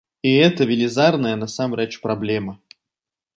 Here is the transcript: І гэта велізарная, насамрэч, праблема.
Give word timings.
І 0.27 0.29
гэта 0.37 0.65
велізарная, 0.71 1.33
насамрэч, 1.43 1.89
праблема. 2.07 2.57